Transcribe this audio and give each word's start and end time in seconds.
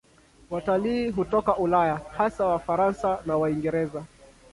Watalii 0.49 1.09
hutoka 1.11 1.55
Ulaya, 1.57 2.01
hasa 2.17 2.45
Wafaransa 2.45 3.21
na 3.25 3.37
Waingereza. 3.37 4.03